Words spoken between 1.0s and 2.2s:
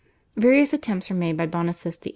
were made by Boniface VIII.